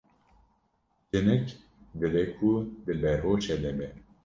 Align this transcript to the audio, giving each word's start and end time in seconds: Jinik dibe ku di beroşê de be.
Jinik 1.11 1.45
dibe 1.99 2.23
ku 2.35 2.49
di 2.83 2.93
beroşê 3.01 3.55
de 3.63 3.71
be. 3.77 3.87